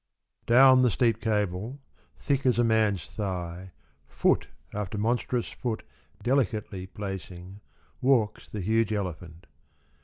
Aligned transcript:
Down 0.47 0.81
the 0.81 0.89
steep 0.89 1.21
cable, 1.21 1.79
thick 2.17 2.43
as 2.47 2.57
a 2.57 2.63
man's 2.63 3.05
thigh, 3.05 3.69
Foot 4.07 4.47
after 4.73 4.97
monstrous 4.97 5.51
foot 5.51 5.83
delicately 6.23 6.87
placing, 6.87 7.59
Walks 8.01 8.49
the 8.49 8.61
huge 8.61 8.91
elephant. 8.91 9.45